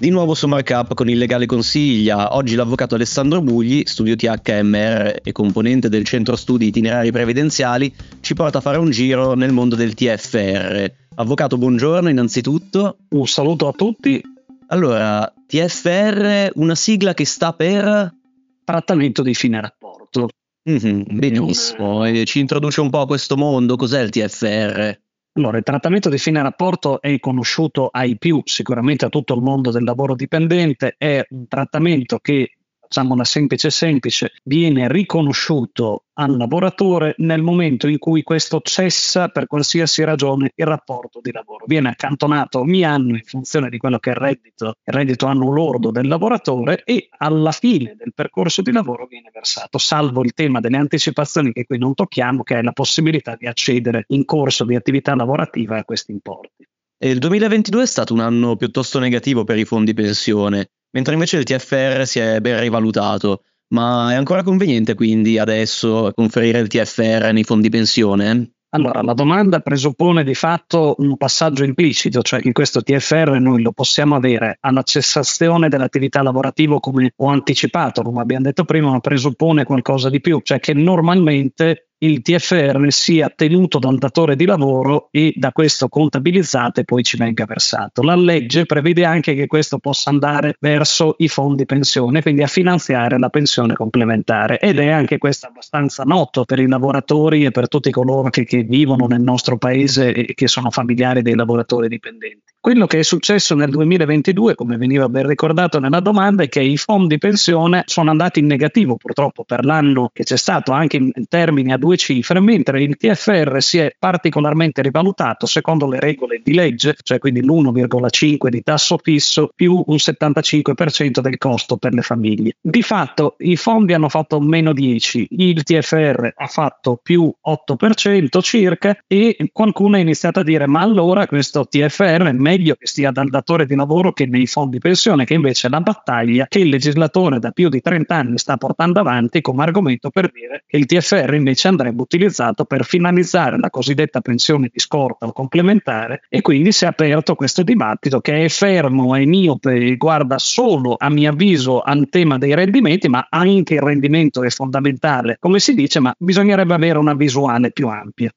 [0.00, 2.36] Di nuovo Summer Cup con il legale consiglia.
[2.36, 8.58] Oggi l'avvocato Alessandro Bugli, studio THMR e componente del centro studi itinerari previdenziali, ci porta
[8.58, 10.88] a fare un giro nel mondo del TFR.
[11.16, 12.98] Avvocato, buongiorno innanzitutto.
[13.08, 14.22] Un saluto a tutti.
[14.68, 18.14] Allora, TFR, una sigla che sta per...
[18.62, 20.28] Trattamento di fine rapporto.
[20.70, 24.96] Mm-hmm, benissimo, e ci introduce un po' a questo mondo, cos'è il TFR?
[25.38, 29.70] Allora, il trattamento di fine rapporto è conosciuto ai più, sicuramente a tutto il mondo
[29.70, 32.57] del lavoro dipendente, è un trattamento che
[32.88, 39.46] facciamo una semplice semplice, viene riconosciuto al lavoratore nel momento in cui questo cessa per
[39.46, 41.66] qualsiasi ragione il rapporto di lavoro.
[41.66, 45.52] Viene accantonato ogni anno in funzione di quello che è il reddito, il reddito anno
[45.52, 50.60] lordo del lavoratore e alla fine del percorso di lavoro viene versato, salvo il tema
[50.60, 54.74] delle anticipazioni che qui non tocchiamo, che è la possibilità di accedere in corso di
[54.74, 56.66] attività lavorativa a questi importi.
[57.00, 61.44] il 2022 è stato un anno piuttosto negativo per i fondi pensione mentre invece il
[61.44, 63.42] TFR si è ben rivalutato.
[63.70, 68.52] Ma è ancora conveniente quindi adesso conferire il TFR nei fondi pensione?
[68.70, 73.72] Allora, la domanda presuppone di fatto un passaggio implicito, cioè che questo TFR noi lo
[73.72, 79.64] possiamo avere alla cessazione dell'attività lavorativa come ho anticipato, come abbiamo detto prima, ma presuppone
[79.64, 85.32] qualcosa di più, cioè che normalmente il TFR sia tenuto dal datore di lavoro e
[85.34, 88.02] da questo contabilizzato e poi ci venga versato.
[88.02, 93.18] La legge prevede anche che questo possa andare verso i fondi pensione, quindi a finanziare
[93.18, 97.90] la pensione complementare ed è anche questo abbastanza noto per i lavoratori e per tutti
[97.90, 102.47] coloro che, che vivono nel nostro paese e che sono familiari dei lavoratori dipendenti.
[102.60, 106.76] Quello che è successo nel 2022, come veniva ben ricordato nella domanda, è che i
[106.76, 111.72] fondi pensione sono andati in negativo purtroppo per l'anno che c'è stato anche in termini
[111.72, 116.96] a due cifre, mentre il TFR si è particolarmente rivalutato secondo le regole di legge,
[117.00, 122.56] cioè quindi l'1,5 di tasso fisso più un 75% del costo per le famiglie.
[122.60, 128.98] Di fatto i fondi hanno fatto meno 10, il TFR ha fatto più 8% circa
[129.06, 133.66] e qualcuno ha iniziato a dire ma allora questo TFR meglio che stia dal datore
[133.66, 137.50] di lavoro che nei fondi pensione, che invece è la battaglia che il legislatore da
[137.50, 141.68] più di 30 anni sta portando avanti come argomento per dire che il TFR invece
[141.68, 146.88] andrebbe utilizzato per finalizzare la cosiddetta pensione di scorta o complementare e quindi si è
[146.88, 152.38] aperto questo dibattito che è fermo e miope guarda solo a mio avviso al tema
[152.38, 157.14] dei rendimenti, ma anche il rendimento è fondamentale, come si dice, ma bisognerebbe avere una
[157.14, 158.32] visuale più ampia.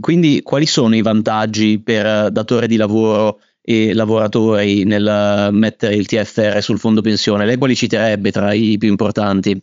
[0.00, 6.62] Quindi quali sono i vantaggi per datore di lavoro e lavoratori nel mettere il TFR
[6.62, 7.46] sul fondo pensione?
[7.46, 9.60] Lei quali citerebbe tra i più importanti?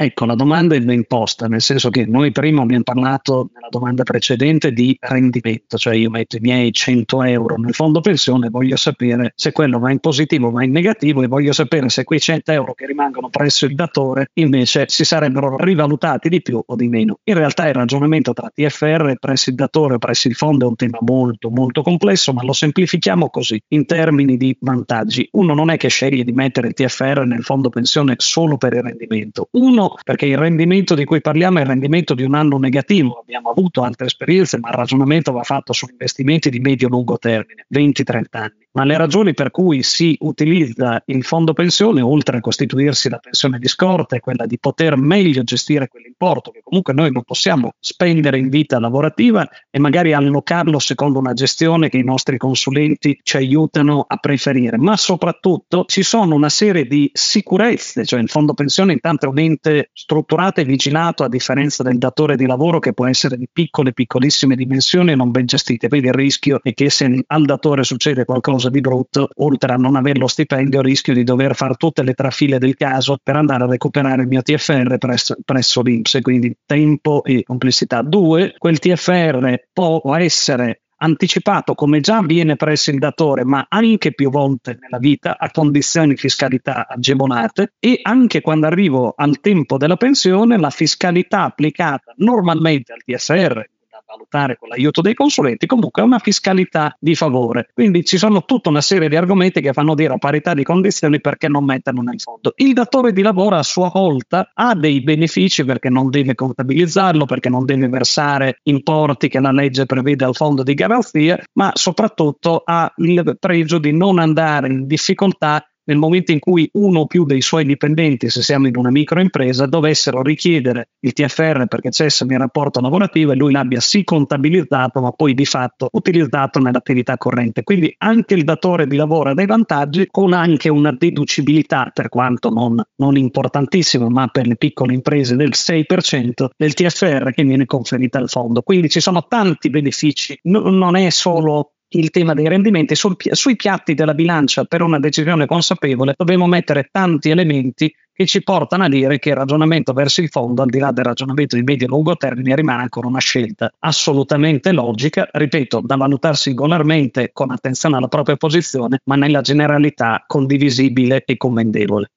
[0.00, 4.04] Ecco, la domanda è ben posta, nel senso che noi prima abbiamo parlato nella domanda
[4.04, 9.32] precedente di rendimento, cioè io metto i miei 100 euro nel fondo pensione voglio sapere
[9.34, 12.52] se quello va in positivo o va in negativo e voglio sapere se quei 100
[12.52, 17.18] euro che rimangono presso il datore invece si sarebbero rivalutati di più o di meno.
[17.24, 20.76] In realtà il ragionamento tra TFR presso il datore o presso il fondo è un
[20.76, 25.28] tema molto molto complesso, ma lo semplifichiamo così, in termini di vantaggi.
[25.32, 28.82] Uno non è che sceglie di mettere il TFR nel fondo pensione solo per il
[28.82, 29.48] rendimento.
[29.54, 33.18] Uno perché il rendimento di cui parliamo è il rendimento di un anno negativo.
[33.20, 38.24] Abbiamo avuto altre esperienze, ma il ragionamento va fatto su investimenti di medio-lungo termine, 20-30
[38.30, 38.67] anni.
[38.78, 43.58] Ma le ragioni per cui si utilizza il fondo pensione, oltre a costituirsi la pensione
[43.58, 48.38] di scorta, è quella di poter meglio gestire quell'importo che comunque noi non possiamo spendere
[48.38, 54.04] in vita lavorativa e magari allocarlo secondo una gestione che i nostri consulenti ci aiutano
[54.06, 54.78] a preferire.
[54.78, 59.40] Ma soprattutto ci sono una serie di sicurezze, cioè il fondo pensione intanto è un
[59.40, 63.92] ente strutturato e vigilato a differenza del datore di lavoro che può essere di piccole,
[63.92, 65.88] piccolissime dimensioni e non ben gestite.
[65.88, 69.96] Quindi il rischio è che se al datore succede qualcosa di brutto, oltre a non
[69.96, 73.66] avere lo stipendio, rischio di dover fare tutte le trafile del caso per andare a
[73.66, 78.02] recuperare il mio TFR presso, presso l'Inps, quindi tempo e complessità.
[78.02, 84.30] Due, quel TFR può essere anticipato come già avviene presso il datore, ma anche più
[84.30, 89.96] volte nella vita a condizioni di fiscalità agevolate e anche quando arrivo al tempo della
[89.96, 93.64] pensione la fiscalità applicata normalmente al TSR
[94.08, 97.68] valutare con l'aiuto dei consulenti, comunque è una fiscalità di favore.
[97.74, 101.20] Quindi ci sono tutta una serie di argomenti che fanno dire a parità di condizioni
[101.20, 102.52] perché non metterlo nel fondo.
[102.56, 107.50] Il datore di lavoro a sua volta ha dei benefici perché non deve contabilizzarlo, perché
[107.50, 112.90] non deve versare importi che la legge prevede al fondo di garanzia, ma soprattutto ha
[112.96, 117.40] il pregio di non andare in difficoltà nel momento in cui uno o più dei
[117.40, 122.80] suoi dipendenti, se siamo in una microimpresa, dovessero richiedere il TFR perché cessano il rapporto
[122.80, 127.62] lavorativo e lui l'abbia sì contabilizzato, ma poi di fatto utilizzato nell'attività corrente.
[127.62, 132.50] Quindi anche il datore di lavoro ha dei vantaggi con anche una deducibilità, per quanto
[132.50, 138.18] non, non importantissima, ma per le piccole imprese del 6% del TFR che viene conferita
[138.18, 138.60] al fondo.
[138.60, 143.56] Quindi ci sono tanti benefici, no, non è solo il tema dei rendimenti sul, sui
[143.56, 148.88] piatti della bilancia per una decisione consapevole dobbiamo mettere tanti elementi che ci portano a
[148.88, 151.88] dire che il ragionamento verso il fondo, al di là del ragionamento di medio e
[151.88, 158.08] lungo termine, rimane ancora una scelta assolutamente logica, ripeto, da valutare singolarmente con attenzione alla
[158.08, 162.10] propria posizione, ma nella generalità condivisibile e commendevole.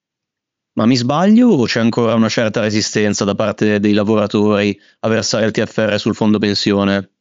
[0.74, 5.44] Ma mi sbaglio o c'è ancora una certa resistenza da parte dei lavoratori a versare
[5.44, 7.11] il TFR sul fondo pensione?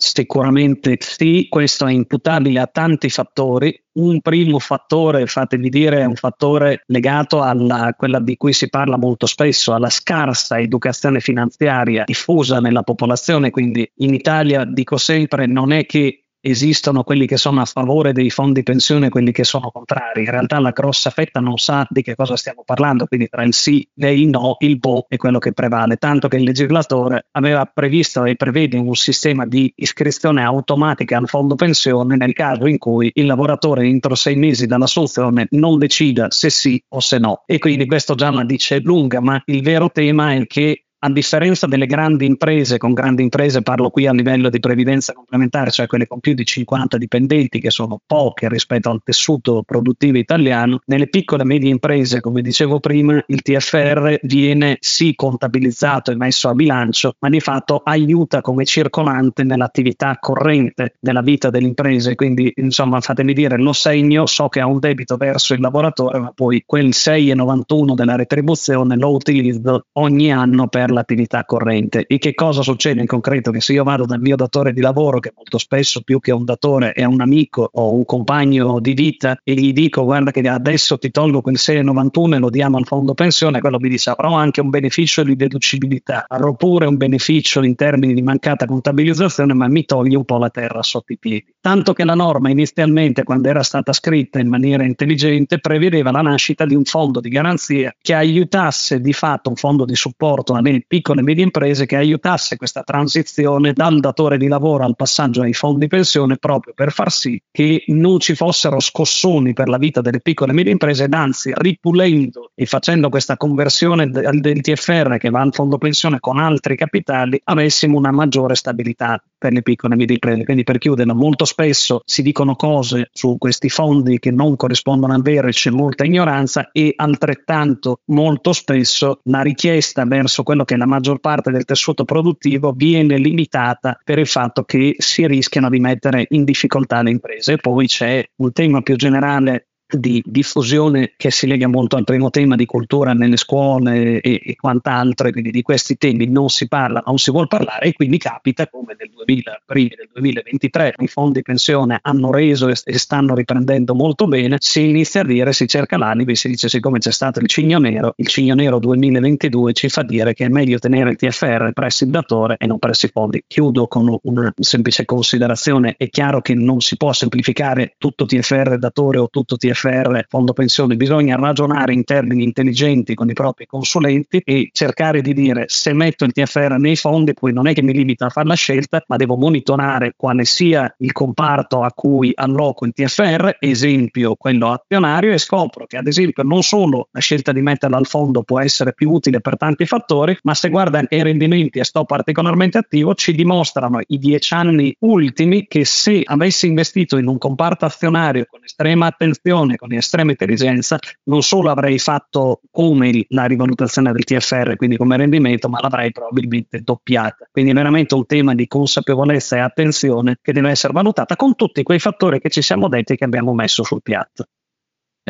[0.00, 3.76] Sicuramente sì, questo è imputabile a tanti fattori.
[3.94, 8.96] Un primo fattore, fatemi dire, è un fattore legato a quella di cui si parla
[8.96, 13.50] molto spesso, alla scarsa educazione finanziaria diffusa nella popolazione.
[13.50, 18.30] Quindi in Italia, dico sempre, non è che esistono quelli che sono a favore dei
[18.30, 20.24] fondi pensione e quelli che sono contrari.
[20.24, 23.54] In realtà la grossa fetta non sa di che cosa stiamo parlando, quindi tra il
[23.54, 27.64] sì e il no, il boh è quello che prevale, tanto che il legislatore aveva
[27.66, 33.10] previsto e prevede un sistema di iscrizione automatica al fondo pensione nel caso in cui
[33.14, 37.42] il lavoratore entro sei mesi dall'assunzione non decida se sì o se no.
[37.46, 41.66] E quindi questo già la dice lunga, ma il vero tema è che a differenza
[41.66, 46.06] delle grandi imprese, con grandi imprese parlo qui a livello di previdenza complementare, cioè quelle
[46.06, 51.42] con più di 50 dipendenti, che sono poche rispetto al tessuto produttivo italiano, nelle piccole
[51.42, 57.14] e medie imprese, come dicevo prima, il TFR viene sì contabilizzato e messo a bilancio,
[57.20, 62.16] ma di fatto aiuta come circolante nell'attività corrente della vita delle imprese.
[62.16, 66.32] Quindi, insomma, fatemi dire, lo segno, so che ha un debito verso il lavoratore, ma
[66.34, 72.06] poi quel 6,91 della retribuzione lo utilizzo ogni anno per per l'attività corrente.
[72.06, 73.50] E che cosa succede in concreto?
[73.50, 76.44] Che se io vado dal mio datore di lavoro, che molto spesso più che un
[76.44, 80.98] datore è un amico o un compagno di vita, e gli dico guarda che adesso
[80.98, 84.60] ti tolgo quel 691 e lo diamo al fondo pensione, quello mi dice avrò anche
[84.60, 89.84] un beneficio di deducibilità, avrò pure un beneficio in termini di mancata contabilizzazione, ma mi
[89.84, 91.54] toglie un po' la terra sotto i piedi.
[91.60, 96.64] Tanto che la norma inizialmente, quando era stata scritta in maniera intelligente, prevedeva la nascita
[96.64, 101.20] di un fondo di garanzia che aiutasse di fatto un fondo di supporto alle piccole
[101.20, 105.86] e medie imprese che aiutasse questa transizione dal datore di lavoro al passaggio ai fondi
[105.86, 110.52] pensione proprio per far sì che non ci fossero scossoni per la vita delle piccole
[110.52, 115.52] e medie imprese ed anzi ripulendo e facendo questa conversione del, TFR che va al
[115.52, 120.44] fondo pensione con altri capitali avessimo una maggiore stabilità per le piccole e medie imprese.
[120.44, 125.22] Quindi per chiudere, molto spesso si dicono cose su questi fondi che non corrispondono al
[125.22, 130.76] vero e c'è molta ignoranza e altrettanto molto spesso la richiesta verso quello che è
[130.76, 135.78] la maggior parte del tessuto produttivo viene limitata per il fatto che si rischiano di
[135.78, 137.52] mettere in difficoltà le imprese.
[137.52, 142.28] E poi c'è un tema più generale di diffusione che si lega molto al primo
[142.28, 147.02] tema di cultura nelle scuole e, e quant'altro, quindi di questi temi non si parla,
[147.06, 151.40] non si vuole parlare, e quindi capita come nel 2000, primi del 2023 i fondi
[151.42, 155.96] pensione hanno reso e, e stanno riprendendo molto bene, si inizia a dire, si cerca
[155.96, 159.88] l'anima e si dice siccome c'è stato il cigno nero, il cigno nero 2022 ci
[159.88, 163.10] fa dire che è meglio tenere il TFR presso il datore e non presso i
[163.10, 163.42] fondi.
[163.46, 169.18] Chiudo con una semplice considerazione, è chiaro che non si può semplificare tutto TFR datore
[169.18, 174.42] o tutto TFR TFR, fondo pensione, bisogna ragionare in termini intelligenti con i propri consulenti
[174.44, 177.92] e cercare di dire se metto il TFR nei fondi, poi non è che mi
[177.92, 182.86] limita a fare la scelta, ma devo monitorare quale sia il comparto a cui alloco
[182.86, 187.62] il TFR, esempio quello azionario, e scopro che ad esempio non solo la scelta di
[187.62, 191.22] metterla al fondo può essere più utile per tanti fattori, ma se guarda anche i
[191.22, 197.16] rendimenti e sto particolarmente attivo, ci dimostrano i dieci anni ultimi che se avessi investito
[197.16, 202.60] in un comparto azionario con estrema attenzione, persone con estrema intelligenza, non solo avrei fatto
[202.70, 207.48] come la rivalutazione del TFR, quindi come rendimento, ma l'avrei probabilmente doppiata.
[207.50, 211.82] Quindi è veramente un tema di consapevolezza e attenzione che deve essere valutata con tutti
[211.82, 214.46] quei fattori che ci siamo detti che abbiamo messo sul piatto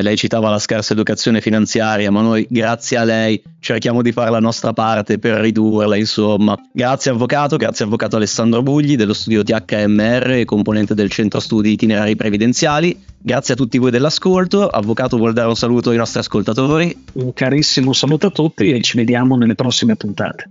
[0.02, 4.38] lei citava la scarsa educazione finanziaria, ma noi grazie a lei cerchiamo di fare la
[4.38, 6.56] nostra parte per ridurla, insomma.
[6.72, 12.16] Grazie avvocato, grazie avvocato Alessandro Bugli dello studio THMR e componente del centro studi itinerari
[12.16, 12.96] previdenziali.
[13.20, 14.68] Grazie a tutti voi dell'ascolto.
[14.68, 17.04] Avvocato vuol dare un saluto ai nostri ascoltatori.
[17.14, 20.50] Un carissimo saluto a tutti e ci vediamo nelle prossime puntate.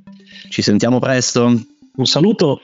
[0.50, 1.44] Ci sentiamo presto.
[1.96, 2.62] Un saluto